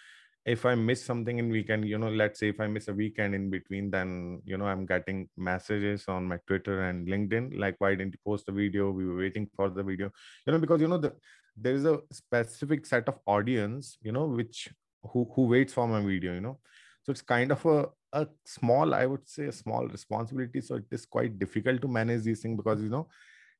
if 0.52 0.64
i 0.64 0.74
miss 0.74 1.04
something 1.04 1.38
in 1.38 1.50
weekend 1.50 1.84
you 1.88 1.98
know 1.98 2.08
let's 2.10 2.40
say 2.40 2.48
if 2.48 2.60
i 2.60 2.66
miss 2.66 2.88
a 2.88 2.92
weekend 2.94 3.34
in 3.34 3.50
between 3.50 3.90
then 3.90 4.40
you 4.44 4.56
know 4.56 4.66
i'm 4.66 4.86
getting 4.86 5.28
messages 5.36 6.04
on 6.08 6.24
my 6.24 6.38
twitter 6.46 6.84
and 6.84 7.06
linkedin 7.08 7.58
like 7.58 7.74
why 7.78 7.90
didn't 7.90 8.12
you 8.14 8.18
post 8.24 8.46
the 8.46 8.52
video? 8.52 8.90
We 8.90 9.06
were 9.06 9.16
waiting 9.18 9.48
for 9.56 9.68
the 9.70 9.82
video. 9.82 10.10
You 10.46 10.52
know 10.52 10.58
because 10.58 10.80
you 10.80 10.88
know 10.88 10.98
the 10.98 11.12
there 11.60 11.74
is 11.74 11.84
a 11.84 12.00
specific 12.12 12.86
set 12.86 13.08
of 13.08 13.18
audience 13.26 13.98
you 14.02 14.12
know 14.12 14.26
which 14.26 14.68
who 15.02 15.28
who 15.34 15.46
waits 15.46 15.72
for 15.72 15.86
my 15.88 16.00
video 16.00 16.34
you 16.34 16.40
know. 16.40 16.58
So 17.02 17.12
it's 17.12 17.22
kind 17.22 17.52
of 17.52 17.64
a, 17.64 17.86
a 18.12 18.26
small 18.44 18.94
i 18.94 19.06
would 19.06 19.28
say 19.28 19.46
a 19.46 19.52
small 19.52 19.86
responsibility. 19.86 20.60
So 20.60 20.76
it 20.76 20.84
is 20.90 21.06
quite 21.06 21.38
difficult 21.38 21.82
to 21.82 21.88
manage 21.88 22.22
these 22.22 22.42
things 22.42 22.56
because 22.56 22.82
you 22.82 22.88
know 22.88 23.08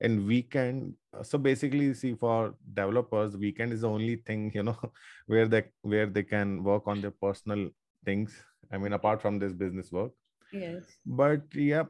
in 0.00 0.26
weekend 0.26 0.94
so 1.22 1.38
basically 1.38 1.92
see 1.92 2.14
for 2.14 2.54
developers 2.74 3.36
weekend 3.36 3.72
is 3.72 3.80
the 3.80 3.88
only 3.88 4.16
thing 4.16 4.52
you 4.54 4.62
know 4.62 4.78
where 5.26 5.48
they 5.48 5.64
where 5.82 6.06
they 6.06 6.22
can 6.22 6.62
work 6.62 6.86
on 6.86 7.00
their 7.00 7.10
personal 7.22 7.68
things. 8.04 8.34
I 8.72 8.78
mean 8.78 8.92
apart 8.92 9.22
from 9.22 9.38
this 9.38 9.52
business 9.52 9.90
work. 9.92 10.12
Yes. 10.52 10.84
But 11.06 11.42
yeah 11.54 11.84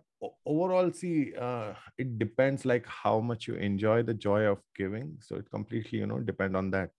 overall 0.46 0.92
see 0.92 1.32
uh, 1.36 1.72
it 1.96 2.18
depends 2.18 2.64
like 2.64 2.86
how 2.86 3.20
much 3.20 3.46
you 3.46 3.54
enjoy 3.54 4.02
the 4.02 4.14
joy 4.14 4.42
of 4.42 4.58
giving 4.76 5.16
so 5.20 5.36
it 5.36 5.48
completely 5.50 5.98
you 5.98 6.06
know 6.06 6.18
depend 6.18 6.56
on 6.56 6.70
that 6.70 6.90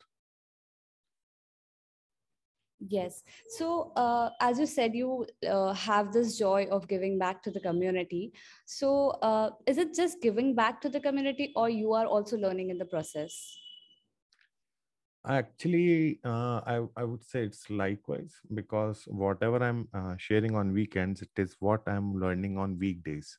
Yes. 2.87 3.23
So, 3.49 3.91
uh, 3.97 4.29
as 4.39 4.57
you 4.57 4.65
said, 4.65 4.95
you 4.95 5.27
uh, 5.47 5.73
have 5.73 6.13
this 6.13 6.37
joy 6.37 6.67
of 6.71 6.87
giving 6.87 7.19
back 7.19 7.43
to 7.43 7.51
the 7.51 7.59
community. 7.59 8.31
So, 8.65 9.09
uh, 9.21 9.49
is 9.67 9.77
it 9.77 9.93
just 9.93 10.21
giving 10.21 10.55
back 10.55 10.79
to 10.81 10.89
the 10.89 10.99
community, 11.01 11.51
or 11.55 11.69
you 11.69 11.93
are 11.93 12.05
also 12.05 12.37
learning 12.37 12.69
in 12.69 12.77
the 12.77 12.85
process? 12.85 13.57
Actually, 15.27 16.19
uh, 16.23 16.59
I 16.73 16.75
I 16.95 17.03
would 17.03 17.23
say 17.23 17.43
it's 17.43 17.69
likewise 17.69 18.35
because 18.53 19.03
whatever 19.07 19.61
I'm 19.63 19.87
uh, 19.93 20.15
sharing 20.17 20.55
on 20.55 20.71
weekends, 20.73 21.21
it 21.21 21.29
is 21.37 21.55
what 21.59 21.83
I'm 21.87 22.13
learning 22.19 22.57
on 22.57 22.77
weekdays. 22.79 23.37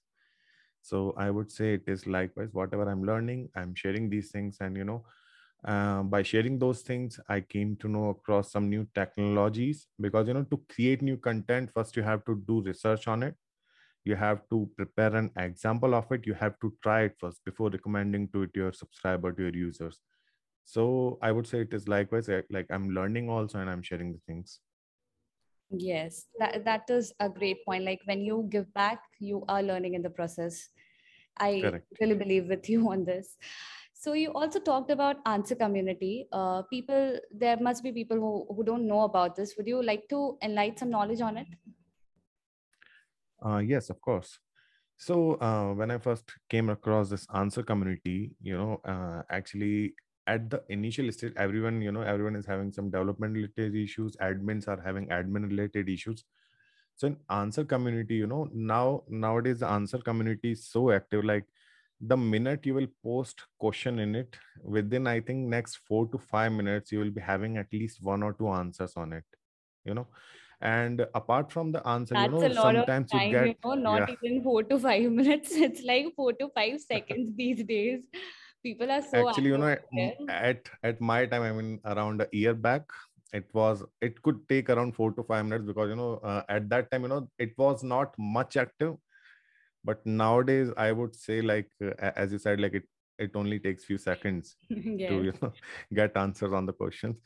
So 0.82 1.14
I 1.16 1.30
would 1.30 1.52
say 1.52 1.74
it 1.74 1.84
is 1.88 2.06
likewise. 2.06 2.50
Whatever 2.52 2.88
I'm 2.90 3.04
learning, 3.04 3.48
I'm 3.56 3.74
sharing 3.74 4.10
these 4.10 4.30
things, 4.32 4.58
and 4.60 4.76
you 4.76 4.84
know, 4.84 5.04
uh, 5.64 6.02
by 6.04 6.22
sharing 6.22 6.58
those 6.58 6.82
things 6.82 7.20
i 7.28 7.40
came 7.40 7.76
to 7.76 7.88
know 7.88 8.10
across 8.10 8.52
some 8.52 8.68
new 8.70 8.86
technologies 8.94 9.88
because 10.00 10.28
you 10.28 10.34
know 10.34 10.44
to 10.44 10.58
create 10.74 11.02
new 11.02 11.16
content 11.18 11.70
first 11.74 11.96
you 11.96 12.02
have 12.02 12.24
to 12.24 12.36
do 12.48 12.62
research 12.62 13.08
on 13.08 13.22
it 13.24 13.34
you 14.04 14.16
have 14.16 14.40
to 14.50 14.70
prepare 14.76 15.14
an 15.16 15.30
example 15.36 15.94
of 15.94 16.10
it 16.12 16.26
you 16.26 16.34
have 16.34 16.58
to 16.60 16.72
try 16.82 17.02
it 17.02 17.16
first 17.20 17.44
before 17.44 17.70
recommending 17.70 18.28
to 18.28 18.42
it 18.44 18.50
your 18.54 18.72
subscriber 18.72 19.32
to 19.32 19.42
your 19.44 19.56
users 19.56 20.00
so 20.64 21.18
i 21.22 21.32
would 21.32 21.46
say 21.46 21.60
it 21.60 21.74
is 21.74 21.88
likewise 21.88 22.28
eh, 22.28 22.42
like 22.50 22.66
i'm 22.70 22.90
learning 22.90 23.28
also 23.28 23.58
and 23.58 23.70
i'm 23.70 23.82
sharing 23.82 24.12
the 24.12 24.20
things 24.26 24.60
yes 25.70 26.26
that, 26.38 26.64
that 26.64 26.90
is 26.90 27.12
a 27.20 27.28
great 27.28 27.64
point 27.64 27.84
like 27.84 28.00
when 28.04 28.20
you 28.20 28.46
give 28.50 28.72
back 28.74 29.02
you 29.18 29.44
are 29.48 29.62
learning 29.62 29.94
in 29.94 30.02
the 30.02 30.10
process 30.10 30.70
i 31.38 31.50
Correct. 31.62 31.86
really 32.00 32.14
believe 32.14 32.48
with 32.48 32.68
you 32.74 32.90
on 32.90 33.04
this 33.04 33.36
so 33.94 34.14
you 34.14 34.32
also 34.32 34.58
talked 34.58 34.90
about 34.90 35.18
answer 35.26 35.54
community. 35.54 36.26
Uh, 36.32 36.62
people, 36.62 37.20
there 37.30 37.58
must 37.58 37.84
be 37.84 37.92
people 37.92 38.16
who, 38.16 38.46
who 38.54 38.64
don't 38.64 38.88
know 38.88 39.02
about 39.02 39.36
this. 39.36 39.56
Would 39.58 39.68
you 39.68 39.82
like 39.84 40.08
to 40.08 40.38
enlighten 40.42 40.78
some 40.78 40.90
knowledge 40.90 41.20
on 41.20 41.36
it? 41.36 41.46
Uh, 43.44 43.58
yes, 43.58 43.90
of 43.90 44.00
course. 44.00 44.38
So 44.96 45.34
uh, 45.40 45.74
when 45.74 45.90
I 45.90 45.98
first 45.98 46.32
came 46.48 46.68
across 46.68 47.08
this 47.10 47.26
answer 47.34 47.62
community, 47.62 48.32
you 48.42 48.56
know, 48.56 48.80
uh, 48.84 49.22
actually 49.30 49.94
at 50.32 50.48
the 50.50 50.62
initial 50.76 51.10
stage 51.16 51.32
everyone 51.44 51.80
you 51.86 51.92
know 51.96 52.02
everyone 52.12 52.36
is 52.40 52.46
having 52.52 52.72
some 52.78 52.90
development 52.90 53.34
related 53.34 53.74
issues 53.82 54.16
admins 54.28 54.68
are 54.74 54.80
having 54.88 55.08
admin 55.18 55.48
related 55.50 55.88
issues 55.94 56.24
so 56.96 57.08
in 57.10 57.16
answer 57.38 57.64
community 57.72 58.20
you 58.22 58.26
know 58.32 58.42
now 58.52 59.02
nowadays 59.08 59.60
the 59.60 59.70
answer 59.78 59.98
community 60.10 60.52
is 60.56 60.66
so 60.66 60.90
active 60.98 61.24
like 61.32 61.44
the 62.12 62.16
minute 62.16 62.66
you 62.66 62.74
will 62.74 62.90
post 63.04 63.42
question 63.58 63.98
in 63.98 64.14
it 64.14 64.36
within 64.76 65.06
i 65.06 65.20
think 65.20 65.48
next 65.54 65.80
4 65.88 66.06
to 66.12 66.18
5 66.18 66.52
minutes 66.52 66.92
you 66.92 66.98
will 66.98 67.16
be 67.18 67.24
having 67.30 67.58
at 67.62 67.72
least 67.72 68.02
one 68.02 68.22
or 68.22 68.32
two 68.32 68.48
answers 68.60 68.94
on 68.96 69.12
it 69.12 69.24
you 69.84 69.94
know 69.94 70.06
and 70.60 71.06
apart 71.14 71.50
from 71.50 71.72
the 71.72 71.86
answer 71.88 72.14
That's 72.14 72.32
you 72.32 72.48
know 72.50 72.62
sometimes 72.62 73.10
time, 73.10 73.26
you 73.26 73.32
get 73.32 73.46
you 73.46 73.54
know, 73.64 73.74
not 73.74 74.08
yeah. 74.08 74.16
even 74.22 74.42
four 74.42 74.62
to 74.62 74.78
five 74.78 75.10
minutes. 75.20 75.52
It's 75.52 75.82
like 75.82 76.14
four 76.14 76.34
to 76.34 76.48
five 76.54 76.80
seconds 76.80 77.32
these 77.34 77.64
days. 77.64 78.00
People 78.62 78.90
are 78.90 79.02
so 79.02 79.18
actually 79.18 79.48
you 79.50 79.58
know 79.58 79.76
there. 79.92 80.14
at 80.28 80.68
at 80.82 81.00
my 81.00 81.26
time 81.26 81.42
i 81.42 81.52
mean 81.52 81.80
around 81.84 82.20
a 82.22 82.28
year 82.32 82.54
back 82.54 82.82
it 83.32 83.48
was 83.54 83.82
it 84.00 84.20
could 84.22 84.38
take 84.48 84.68
around 84.70 84.94
4 84.94 85.12
to 85.12 85.22
5 85.22 85.44
minutes 85.44 85.64
because 85.66 85.88
you 85.88 85.96
know 85.96 86.14
uh, 86.18 86.42
at 86.48 86.68
that 86.68 86.90
time 86.90 87.02
you 87.02 87.08
know 87.08 87.28
it 87.38 87.52
was 87.58 87.82
not 87.84 88.14
much 88.18 88.56
active. 88.56 88.96
But 89.84 90.04
nowadays 90.04 90.70
i 90.76 90.92
would 90.92 91.14
say 91.14 91.40
like 91.42 91.70
uh, 91.82 92.10
as 92.16 92.32
you 92.32 92.38
said 92.38 92.60
like 92.60 92.74
it 92.74 92.84
it 93.18 93.30
only 93.34 93.58
takes 93.58 93.84
few 93.84 93.98
seconds 93.98 94.56
to 95.08 95.22
you 95.24 95.32
know 95.40 95.52
get 95.94 96.16
answers 96.16 96.52
on 96.52 96.66
the 96.66 96.72
questions. 96.72 97.16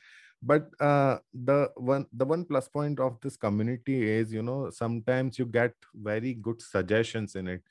But 0.43 0.69
uh, 0.81 1.19
the 1.33 1.71
one 1.77 2.07
the 2.13 2.25
one 2.27 2.45
plus 2.45 2.69
point 2.69 3.01
of 3.01 3.19
this 3.23 3.37
community 3.37 4.03
is 4.11 4.33
you 4.33 4.43
know 4.43 4.71
sometimes 4.71 5.39
you 5.39 5.47
get 5.47 5.75
very 5.95 6.35
good 6.35 6.61
suggestions 6.63 7.35
in 7.35 7.49
it 7.49 7.63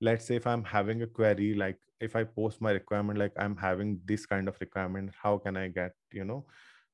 let's 0.00 0.26
say 0.26 0.36
if 0.36 0.46
i'm 0.46 0.64
having 0.64 1.02
a 1.02 1.06
query 1.06 1.54
like 1.54 1.78
if 2.00 2.14
i 2.14 2.22
post 2.22 2.60
my 2.60 2.70
requirement 2.70 3.18
like 3.18 3.32
i'm 3.36 3.56
having 3.56 4.00
this 4.04 4.26
kind 4.26 4.48
of 4.48 4.56
requirement 4.60 5.10
how 5.20 5.36
can 5.36 5.56
i 5.56 5.68
get 5.68 5.92
you 6.12 6.24
know 6.24 6.44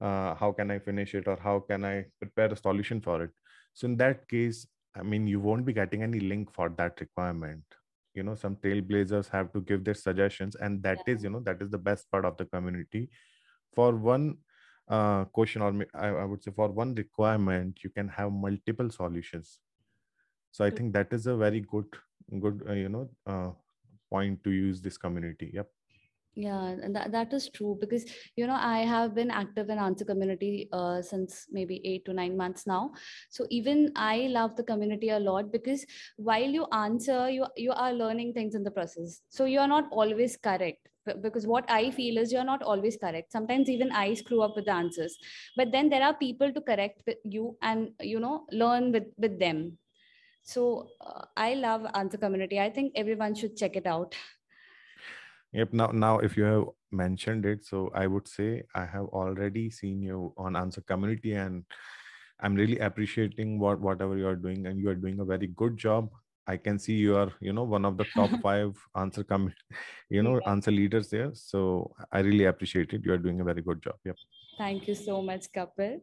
uh, 0.01 0.35
how 0.35 0.53
can 0.53 0.71
i 0.71 0.79
finish 0.79 1.15
it 1.15 1.29
or 1.29 1.37
how 1.37 1.61
can 1.61 1.85
i 1.85 2.05
prepare 2.21 2.53
a 2.53 2.57
solution 2.57 3.01
for 3.01 3.23
it? 3.23 3.31
So 3.75 3.87
in 3.87 3.97
that 3.99 4.29
case 4.29 4.67
i 4.97 5.03
mean 5.03 5.27
you 5.27 5.41
won't 5.41 5.67
be 5.67 5.73
getting 5.73 6.03
any 6.03 6.21
link 6.21 6.53
for 6.53 6.69
that 6.79 7.01
requirement. 7.01 7.63
You 8.15 8.23
know 8.23 8.35
some 8.35 8.57
trailblazers 8.57 9.29
have 9.31 9.53
to 9.53 9.61
give 9.61 9.85
their 9.85 9.95
suggestions 9.95 10.55
and 10.57 10.83
that 10.83 10.99
is 11.07 11.23
Yeah. 11.23 11.29
you 11.29 11.31
know 11.31 11.41
that 11.41 11.63
is 11.63 11.71
the 11.71 11.79
best 11.79 12.11
part 12.11 12.25
of 12.25 12.37
the 12.37 12.45
community. 12.45 13.11
For 13.73 13.95
one 13.95 14.39
uh, 14.89 15.25
question 15.25 15.63
or 15.63 15.87
I, 15.95 16.09
I 16.09 16.25
would 16.25 16.43
say 16.43 16.53
for 16.53 16.69
one 16.69 16.95
requirement 16.95 17.79
you 17.83 17.91
can 17.91 18.09
have 18.09 18.33
multiple 18.33 18.91
solutions. 18.91 19.59
So 20.53 20.65
i 20.65 20.71
think 20.71 20.93
that 20.93 21.13
is 21.13 21.27
a 21.27 21.37
very 21.37 21.61
good 21.61 21.87
good 22.41 22.63
uh, 22.69 22.73
you 22.73 22.89
know 22.89 23.09
uh, 23.27 23.51
point 24.11 24.43
to 24.45 24.51
use 24.51 24.81
this 24.81 24.97
community 24.99 25.51
yep 25.55 25.69
Yeah, 26.37 26.75
that, 26.89 27.13
that 27.13 27.33
is 27.33 27.49
true 27.49 27.77
because 27.81 28.05
you 28.35 28.49
know 28.49 28.59
I 28.59 28.79
have 28.81 29.15
been 29.15 29.31
active 29.31 29.69
in 29.71 29.79
answer 29.79 30.05
community 30.05 30.69
uh, 30.73 31.01
since 31.01 31.47
maybe 31.51 31.81
eight 31.85 32.05
to 32.07 32.13
nine 32.13 32.37
months 32.37 32.67
now. 32.67 32.91
So 33.31 33.47
even 33.51 33.93
I 33.95 34.27
love 34.33 34.57
the 34.57 34.65
community 34.65 35.11
a 35.11 35.19
lot 35.21 35.53
because 35.53 35.87
while 36.17 36.51
you 36.59 36.67
answer, 36.73 37.31
you 37.31 37.47
you 37.57 37.71
are 37.71 37.93
learning 37.93 38.33
things 38.33 38.57
in 38.57 38.65
the 38.65 38.73
process. 38.73 39.21
So 39.29 39.45
you 39.45 39.61
are 39.61 39.69
not 39.69 39.85
always 39.93 40.37
correct 40.37 40.89
because 41.23 41.47
what 41.47 41.71
I 41.71 41.93
feel 41.93 42.19
is 42.19 42.33
you 42.33 42.39
are 42.39 42.45
not 42.45 42.65
always 42.65 42.97
correct. 42.97 43.31
Sometimes 43.31 43.69
even 43.69 43.93
I 43.93 44.15
screw 44.15 44.43
up 44.43 44.57
with 44.57 44.65
the 44.65 44.73
answers, 44.73 45.17
but 45.57 45.71
then 45.71 45.89
there 45.89 46.03
are 46.03 46.15
people 46.15 46.53
to 46.53 46.61
correct 46.61 47.09
you 47.23 47.57
and 47.63 47.91
you 48.01 48.19
know 48.19 48.47
learn 48.51 48.91
with 48.91 49.07
with 49.19 49.39
them. 49.39 49.79
So 50.45 50.89
uh, 51.01 51.25
I 51.37 51.55
love 51.55 51.87
answer 51.95 52.19
community. 52.19 52.61
I 52.61 52.71
think 52.71 52.93
everyone 52.95 53.35
should 53.35 53.57
check 53.57 53.77
it 53.77 53.87
out. 53.87 54.15
Yep. 55.53 55.73
Now, 55.73 55.87
now, 55.89 56.19
if 56.19 56.37
you 56.37 56.45
have 56.45 56.65
mentioned 56.93 57.47
it, 57.47 57.65
so 57.65 57.91
I 57.95 58.07
would 58.07 58.29
say 58.29 58.65
I 58.75 58.85
have 58.85 59.07
already 59.07 59.71
seen 59.71 60.03
you 60.03 60.33
on 60.37 60.57
Answer 60.57 60.81
Community, 60.83 61.35
and 61.35 61.65
I'm 62.41 62.55
really 62.57 62.79
appreciating 62.79 63.59
what 63.59 63.81
whatever 63.81 64.19
you 64.19 64.27
are 64.27 64.37
doing, 64.37 64.67
and 64.67 64.79
you 64.79 64.89
are 64.91 64.95
doing 64.97 65.21
a 65.21 65.25
very 65.25 65.47
good 65.47 65.77
job. 65.77 66.11
I 66.47 66.57
can 66.59 66.79
see 66.79 66.95
you 66.95 67.17
are, 67.17 67.33
you 67.41 67.53
know, 67.53 67.63
one 67.63 67.85
of 67.87 67.97
the 67.97 68.05
top 68.17 68.31
five 68.43 68.77
answer 68.97 69.25
com, 69.25 69.53
you 70.11 70.23
know, 70.23 70.41
Yeah. 70.41 70.51
answer 70.51 70.73
leaders 70.73 71.09
there. 71.09 71.31
So 71.35 71.95
I 72.13 72.19
really 72.21 72.45
appreciate 72.45 72.93
it. 72.93 73.05
You 73.05 73.13
are 73.15 73.19
doing 73.19 73.41
a 73.41 73.45
very 73.45 73.63
good 73.63 73.81
job. 73.83 73.95
Yep. 74.05 74.17
Thank 74.59 74.89
you 74.89 74.95
so 74.95 75.23
much, 75.23 75.51
Kapil. 75.53 76.01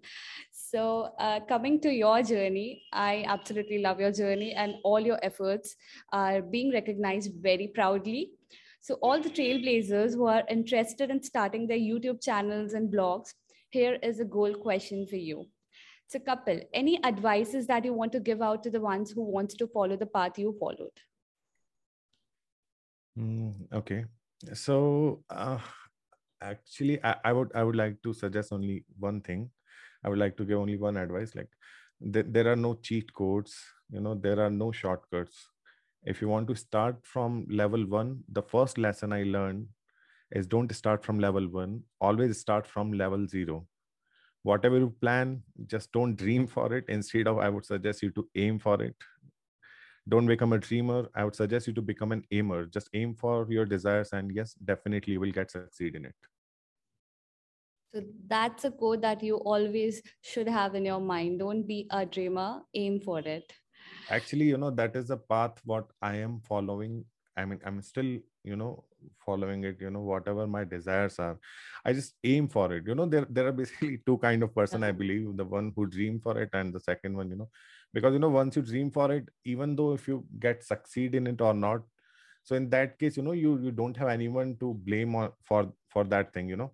So, 0.71 1.09
uh, 1.19 1.41
coming 1.49 1.81
to 1.81 1.89
your 1.91 2.23
journey, 2.23 2.83
I 2.93 3.25
absolutely 3.27 3.79
love 3.79 3.99
your 3.99 4.11
journey, 4.11 4.53
and 4.53 4.75
all 4.85 5.01
your 5.01 5.19
efforts 5.21 5.75
are 6.13 6.41
being 6.41 6.71
recognized 6.71 7.33
very 7.41 7.67
proudly. 7.67 8.31
So, 8.79 8.95
all 9.01 9.19
the 9.21 9.29
trailblazers 9.29 10.13
who 10.13 10.27
are 10.27 10.43
interested 10.49 11.11
in 11.11 11.21
starting 11.23 11.67
their 11.67 11.77
YouTube 11.77 12.23
channels 12.23 12.71
and 12.71 12.89
blogs, 12.93 13.33
here 13.71 13.99
is 14.01 14.21
a 14.21 14.23
goal 14.23 14.53
question 14.53 15.05
for 15.07 15.17
you. 15.17 15.45
So, 16.07 16.19
Kapil, 16.19 16.63
any 16.73 17.03
advices 17.03 17.67
that 17.67 17.83
you 17.83 17.93
want 17.93 18.13
to 18.13 18.21
give 18.21 18.41
out 18.41 18.63
to 18.63 18.69
the 18.69 18.79
ones 18.79 19.11
who 19.11 19.23
wants 19.23 19.55
to 19.55 19.67
follow 19.67 19.97
the 19.97 20.05
path 20.05 20.39
you 20.39 20.55
followed? 20.57 20.97
Mm, 23.19 23.67
okay. 23.73 24.05
So 24.53 25.23
uh, 25.29 25.59
actually, 26.41 27.03
I, 27.03 27.15
I 27.25 27.33
would 27.33 27.51
I 27.55 27.63
would 27.63 27.75
like 27.75 28.01
to 28.03 28.13
suggest 28.13 28.53
only 28.53 28.85
one 28.97 29.21
thing. 29.21 29.49
I 30.03 30.09
would 30.09 30.19
like 30.19 30.37
to 30.37 30.45
give 30.45 30.59
only 30.59 30.77
one 30.77 30.97
advice. 30.97 31.35
Like 31.35 31.49
th- 32.13 32.25
there 32.29 32.51
are 32.51 32.55
no 32.55 32.75
cheat 32.75 33.13
codes. 33.13 33.55
You 33.91 34.01
know, 34.01 34.15
there 34.15 34.39
are 34.39 34.49
no 34.49 34.71
shortcuts. 34.71 35.47
If 36.03 36.21
you 36.21 36.27
want 36.27 36.47
to 36.47 36.55
start 36.55 36.97
from 37.03 37.45
level 37.49 37.85
one, 37.85 38.23
the 38.31 38.41
first 38.41 38.77
lesson 38.77 39.13
I 39.13 39.23
learned 39.23 39.67
is 40.31 40.47
don't 40.47 40.73
start 40.73 41.03
from 41.03 41.19
level 41.19 41.47
one. 41.47 41.83
Always 41.99 42.39
start 42.39 42.65
from 42.65 42.93
level 42.93 43.27
zero. 43.27 43.67
Whatever 44.43 44.79
you 44.79 44.89
plan, 45.01 45.43
just 45.67 45.91
don't 45.91 46.15
dream 46.15 46.47
for 46.47 46.73
it. 46.73 46.85
Instead 46.89 47.27
of, 47.27 47.37
I 47.37 47.49
would 47.49 47.65
suggest 47.65 48.01
you 48.01 48.09
to 48.11 48.27
aim 48.35 48.57
for 48.57 48.81
it 48.81 48.95
don't 50.09 50.27
become 50.27 50.53
a 50.53 50.57
dreamer 50.57 51.07
i 51.15 51.23
would 51.23 51.35
suggest 51.35 51.67
you 51.67 51.73
to 51.73 51.81
become 51.81 52.11
an 52.11 52.23
aimer 52.31 52.65
just 52.65 52.89
aim 52.93 53.13
for 53.13 53.45
your 53.49 53.65
desires 53.65 54.09
and 54.13 54.31
yes 54.33 54.53
definitely 54.65 55.13
you 55.13 55.19
will 55.19 55.31
get 55.31 55.51
succeed 55.51 55.95
in 55.95 56.05
it 56.05 56.15
So, 57.93 58.01
that's 58.27 58.65
a 58.65 58.71
quote 58.71 59.01
that 59.01 59.23
you 59.23 59.35
always 59.37 60.01
should 60.21 60.47
have 60.47 60.75
in 60.75 60.85
your 60.85 60.99
mind. 60.99 61.39
Don't 61.39 61.63
be 61.63 61.87
a 61.91 62.05
dreamer, 62.05 62.63
aim 62.73 62.99
for 62.99 63.19
it. 63.19 63.53
actually 64.09 64.45
you 64.45 64.57
know 64.57 64.71
that 64.71 64.95
is 64.95 65.07
the 65.07 65.17
path 65.17 65.59
what 65.65 65.87
i 66.01 66.15
am 66.15 66.39
following. 66.41 67.05
I 67.37 67.45
mean 67.45 67.59
i'm 67.65 67.81
still 67.81 68.17
you 68.43 68.55
know 68.55 68.83
following 69.25 69.63
it 69.63 69.77
you 69.79 69.89
know 69.89 70.01
whatever 70.01 70.45
my 70.47 70.63
desires 70.63 71.17
are. 71.19 71.39
I 71.85 71.93
just 71.93 72.15
aim 72.23 72.47
for 72.49 72.73
it. 72.73 72.85
You 72.87 72.95
know 72.95 73.05
there 73.05 73.25
there 73.29 73.47
are 73.47 73.51
basically 73.51 73.99
two 74.05 74.17
kind 74.17 74.43
of 74.43 74.53
person 74.55 74.83
i 74.83 74.91
believe 74.91 75.35
the 75.37 75.45
one 75.45 75.71
who 75.75 75.85
dream 75.87 76.19
for 76.19 76.39
it 76.41 76.49
and 76.53 76.73
the 76.73 76.79
second 76.79 77.15
one 77.15 77.29
you 77.29 77.35
know. 77.37 77.49
Because 77.93 78.13
you 78.13 78.19
know 78.19 78.29
once 78.29 78.55
you 78.55 78.61
dream 78.61 78.91
for 78.91 79.11
it 79.11 79.29
even 79.45 79.75
though 79.75 79.93
if 79.93 80.07
you 80.07 80.25
get 80.39 80.63
succeed 80.63 81.15
in 81.15 81.27
it 81.27 81.41
or 81.41 81.53
not 81.53 81.81
so 82.43 82.55
in 82.55 82.69
that 82.69 82.97
case 82.99 83.17
you 83.17 83.23
know 83.23 83.33
you 83.33 83.59
you 83.61 83.71
don't 83.71 83.97
have 83.97 84.09
anyone 84.09 84.55
to 84.59 84.73
blame 84.89 85.15
on 85.15 85.31
for 85.43 85.73
for 85.89 86.03
that 86.05 86.33
thing 86.33 86.49
you 86.49 86.55
know 86.57 86.71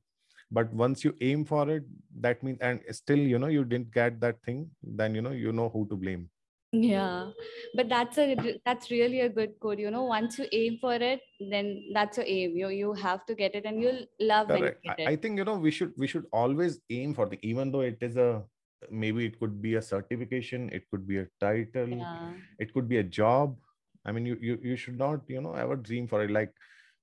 but 0.51 0.72
once 0.74 1.04
you 1.04 1.13
aim 1.22 1.44
for 1.46 1.70
it 1.70 1.84
that 2.27 2.42
means 2.44 2.58
and 2.62 2.82
still 2.92 3.20
you 3.20 3.39
know 3.39 3.48
you 3.48 3.63
didn't 3.66 3.92
get 3.92 4.20
that 4.20 4.42
thing 4.44 4.70
then 4.84 5.16
you 5.16 5.22
know 5.22 5.32
you 5.32 5.51
know 5.51 5.70
who 5.70 5.88
to 5.88 5.96
blame. 5.96 6.30
Yeah, 6.74 7.32
but 7.75 7.88
that's 7.89 8.18
a 8.18 8.36
that's 8.66 8.92
really 8.92 9.22
a 9.22 9.30
good 9.30 9.58
code. 9.60 9.80
You 9.80 9.89
know, 9.89 10.04
once 10.04 10.38
you 10.38 10.48
aim 10.51 10.77
for 10.82 10.94
it, 10.96 11.22
then 11.39 11.89
that's 11.94 12.18
your 12.18 12.25
aim. 12.27 12.58
You 12.58 12.70
you 12.70 12.94
have 12.94 13.25
to 13.27 13.36
get 13.36 13.56
it, 13.56 13.66
and 13.66 13.82
you'll 13.82 14.06
love 14.20 14.50
when 14.50 14.66
you 14.66 14.74
correct. 14.74 14.82
get 14.84 15.00
I, 15.06 15.12
it. 15.12 15.12
I 15.12 15.16
think 15.16 15.38
you 15.38 15.46
know 15.46 15.58
we 15.58 15.72
should 15.72 15.94
we 15.98 16.08
should 16.08 16.25
always 16.32 16.80
aim 16.89 17.13
for 17.13 17.27
the 17.27 17.39
even 17.42 17.72
though 17.72 17.82
it 17.82 17.98
is 18.01 18.18
a 18.18 18.44
maybe 18.92 19.25
it 19.25 19.39
could 19.39 19.62
be 19.62 19.75
a 19.75 19.82
certification 19.82 20.70
it 20.72 20.88
could 20.89 21.08
be 21.08 21.18
a 21.18 21.27
title 21.39 21.89
Yeah, 22.00 22.34
it 22.60 22.74
could 22.74 22.88
be 22.88 22.98
a 22.98 23.04
job. 23.04 23.58
I 24.06 24.12
mean 24.12 24.25
you 24.25 24.38
you, 24.42 24.60
you 24.63 24.75
should 24.77 24.98
not 24.98 25.22
you 25.27 25.42
know 25.42 25.54
ever 25.54 25.75
dream 25.75 26.08
for 26.08 26.24
it. 26.24 26.32
Like 26.32 26.54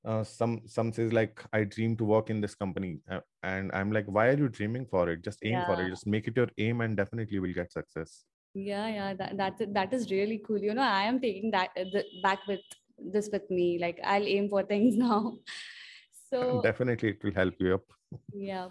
uh, 0.04 0.22
some 0.22 0.60
some 0.66 0.92
says 0.92 1.12
like 1.12 1.42
i 1.52 1.64
dream 1.64 1.96
to 1.96 2.04
work 2.04 2.30
in 2.30 2.40
this 2.40 2.54
company 2.54 2.98
uh, 3.10 3.20
and 3.42 3.70
i'm 3.72 3.90
like 3.92 4.06
why 4.06 4.28
are 4.28 4.36
you 4.36 4.48
dreaming 4.48 4.86
for 4.86 5.08
it 5.08 5.22
just 5.22 5.38
aim 5.44 5.62
for 5.64 5.80
it 5.80 5.90
just 5.90 6.06
make 6.06 6.28
it 6.28 6.36
your 6.36 6.48
aim 6.58 6.80
and 6.80 6.96
definitely 6.96 7.34
you 7.34 7.42
will 7.42 7.52
get 7.52 7.72
success 7.72 8.24
yeah, 8.54 8.88
yeah. 8.88 9.14
That 9.14 9.36
that's 9.36 9.62
that 9.72 9.92
is 9.92 10.10
really 10.10 10.40
cool. 10.46 10.58
You 10.58 10.74
know, 10.74 10.82
I 10.82 11.02
am 11.02 11.20
taking 11.20 11.50
that 11.50 11.70
uh, 11.76 11.84
the, 11.92 12.04
back 12.22 12.46
with 12.46 12.60
this 12.98 13.28
with 13.32 13.50
me. 13.50 13.78
Like 13.80 13.98
I'll 14.04 14.26
aim 14.26 14.48
for 14.48 14.62
things 14.62 14.96
now. 15.06 15.38
So 16.30 16.60
definitely 16.62 17.10
it 17.10 17.24
will 17.24 17.34
help 17.34 17.54
you 17.58 17.74
up 17.74 17.84
Yeah. 18.32 18.68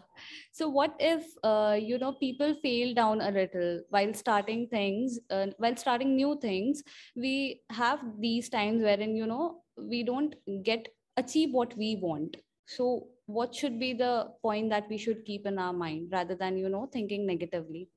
So 0.54 0.70
what 0.70 0.96
if 1.00 1.25
uh, 1.44 1.78
you 1.80 1.98
know 1.98 2.13
people 2.13 2.56
fail 2.63 2.94
down 2.94 3.22
a 3.22 3.32
little 3.32 3.82
while 3.90 4.13
starting 4.13 4.68
things, 4.68 5.20
uh, 5.30 5.48
while 5.58 5.75
starting 5.75 6.16
new 6.16 6.40
things? 6.40 6.84
We 7.16 7.62
have 7.70 8.00
these 8.20 8.50
times 8.50 8.82
wherein 8.82 9.16
you 9.16 9.28
know 9.28 9.63
we 9.78 10.04
don't 10.04 10.36
get 10.63 10.88
achieve 11.17 11.51
what 11.51 11.75
we 11.77 11.98
want. 12.01 12.38
So 12.65 13.08
what 13.25 13.53
should 13.55 13.79
be 13.79 13.93
the 13.93 14.32
point 14.41 14.70
that 14.70 14.89
we 14.89 14.98
should 14.98 15.25
keep 15.25 15.46
in 15.46 15.58
our 15.58 15.74
mind 15.74 16.10
rather 16.12 16.36
than 16.36 16.58
you 16.58 16.70
know 16.70 16.88
thinking 16.91 17.25
negatively? 17.25 17.89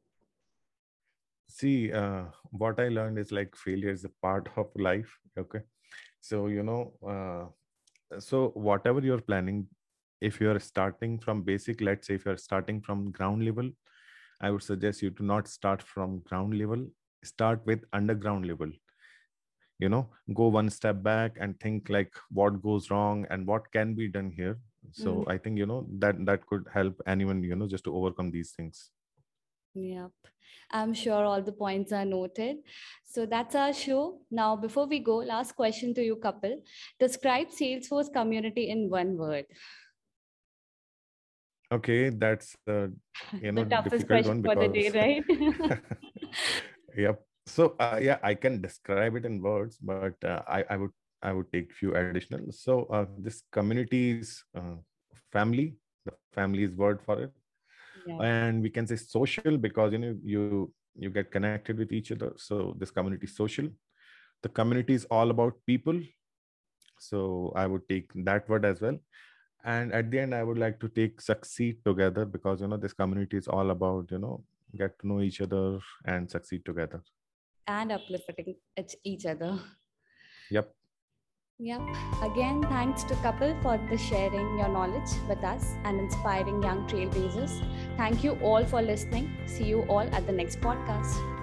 see 1.48 1.92
uh, 1.92 2.24
what 2.50 2.80
i 2.80 2.88
learned 2.88 3.18
is 3.18 3.32
like 3.32 3.54
failure 3.56 3.90
is 3.90 4.04
a 4.04 4.12
part 4.22 4.48
of 4.56 4.66
life 4.76 5.18
okay 5.38 5.60
so 6.20 6.46
you 6.48 6.62
know 6.62 6.92
uh, 7.12 8.18
so 8.18 8.48
whatever 8.54 9.00
you're 9.00 9.20
planning 9.20 9.66
if 10.20 10.40
you're 10.40 10.58
starting 10.58 11.18
from 11.18 11.42
basic 11.42 11.80
let's 11.80 12.06
say 12.06 12.14
if 12.14 12.24
you're 12.24 12.36
starting 12.36 12.80
from 12.80 13.10
ground 13.10 13.44
level 13.44 13.70
i 14.40 14.50
would 14.50 14.62
suggest 14.62 15.02
you 15.02 15.10
to 15.10 15.24
not 15.24 15.48
start 15.48 15.82
from 15.82 16.18
ground 16.20 16.58
level 16.58 16.86
start 17.24 17.64
with 17.66 17.84
underground 17.92 18.46
level 18.46 18.70
you 19.78 19.88
know 19.88 20.08
go 20.34 20.48
one 20.48 20.70
step 20.70 21.02
back 21.02 21.36
and 21.40 21.58
think 21.60 21.88
like 21.88 22.12
what 22.30 22.62
goes 22.62 22.90
wrong 22.90 23.26
and 23.30 23.46
what 23.46 23.70
can 23.72 23.94
be 23.94 24.08
done 24.08 24.30
here 24.30 24.58
so 24.92 25.14
Mm. 25.16 25.28
i 25.34 25.36
think 25.38 25.58
you 25.58 25.66
know 25.66 25.80
that 26.04 26.24
that 26.26 26.46
could 26.46 26.66
help 26.72 27.00
anyone 27.14 27.42
you 27.42 27.56
know 27.56 27.66
just 27.74 27.84
to 27.84 27.94
overcome 27.96 28.30
these 28.30 28.52
things 28.52 28.90
Yep. 29.74 30.10
I'm 30.70 30.94
sure 30.94 31.24
all 31.24 31.42
the 31.42 31.52
points 31.52 31.92
are 31.92 32.04
noted. 32.06 32.58
So 33.04 33.26
that's 33.26 33.54
our 33.54 33.74
show. 33.74 34.20
Now, 34.30 34.56
before 34.56 34.86
we 34.86 35.00
go, 35.00 35.16
last 35.16 35.52
question 35.54 35.92
to 35.94 36.02
you, 36.02 36.16
Kapil. 36.16 36.62
Describe 36.98 37.48
Salesforce 37.48 38.10
community 38.12 38.70
in 38.70 38.88
one 38.88 39.16
word. 39.18 39.44
okay 41.72 42.10
that's 42.10 42.56
uh, 42.68 42.86
you 43.42 43.52
know 43.52 43.64
the 43.64 43.70
toughest 43.70 44.06
difficult 44.06 44.08
question 44.08 44.28
one 44.28 44.42
for 44.42 44.54
the 44.56 44.68
day, 44.68 44.90
right? 44.90 45.24
yep 46.96 47.20
so 47.46 47.74
uh, 47.78 47.98
yeah 48.02 48.18
i 48.22 48.34
can 48.34 48.60
describe 48.60 49.14
it 49.16 49.24
in 49.24 49.40
words 49.40 49.78
but 49.78 50.14
uh, 50.24 50.42
i 50.48 50.64
i 50.70 50.76
would 50.76 50.90
i 51.22 51.32
would 51.32 51.50
take 51.52 51.72
few 51.72 51.94
additional. 51.94 52.52
So 52.52 52.84
uh, 52.96 53.06
this 53.18 53.42
community's 53.52 54.44
uh, 54.54 54.76
family 55.32 55.76
the 56.04 56.12
family 56.32 56.62
is 56.62 56.72
word 56.72 57.00
for 57.02 57.22
it. 57.22 57.32
Yeah. 58.06 58.18
and 58.22 58.62
we 58.62 58.70
can 58.70 58.86
say 58.86 58.96
social 58.96 59.56
because 59.62 59.92
you 59.94 59.98
know 59.98 60.14
you 60.32 60.72
you 61.04 61.10
get 61.10 61.30
connected 61.30 61.78
with 61.78 61.92
each 61.92 62.12
other. 62.12 62.32
So 62.36 62.76
this 62.78 62.90
community 62.90 63.26
is 63.26 63.34
social. 63.36 63.68
The 64.42 64.48
community 64.58 64.94
is 64.94 65.06
all 65.16 65.30
about 65.34 65.54
people. 65.66 65.98
So 66.98 67.52
i 67.62 67.66
would 67.66 67.88
take 67.88 68.12
that 68.30 68.48
word 68.48 68.64
as 68.64 68.80
well. 68.80 68.98
And 69.64 69.92
at 69.98 70.10
the 70.10 70.20
end 70.20 70.34
i 70.34 70.42
would 70.48 70.58
like 70.58 70.78
to 70.84 70.88
take 71.00 71.20
succeed 71.20 71.82
together 71.84 72.24
because 72.24 72.60
you 72.60 72.68
know 72.68 72.76
this 72.76 72.92
community 73.02 73.36
is 73.44 73.48
all 73.48 73.70
about 73.70 74.16
you 74.16 74.18
know 74.24 74.34
get 74.82 74.98
to 75.00 75.08
know 75.08 75.20
each 75.28 75.40
other 75.40 75.64
and 76.04 76.30
succeed 76.30 76.64
together 76.64 77.00
And 77.66 77.92
uplifting 77.92 78.56
each- 79.04 79.26
other. 79.26 79.58
yep 80.50 80.72
Yep. 81.58 81.80
Again, 82.22 82.62
thanks 82.64 83.02
to 83.04 83.14
Kapil 83.14 83.60
for 83.62 83.78
the 83.90 83.96
sharing 83.96 84.58
your 84.58 84.68
knowledge 84.68 85.08
with 85.26 85.42
us 85.42 85.72
and 85.84 85.98
inspiring 85.98 86.62
young 86.62 86.86
trailblazers. 86.86 87.54
Thank 87.96 88.22
you 88.22 88.32
all 88.42 88.62
for 88.66 88.82
listening. 88.82 89.30
See 89.46 89.64
you 89.64 89.82
all 89.88 90.06
at 90.14 90.26
the 90.26 90.32
next 90.32 90.60
podcast. 90.60 91.35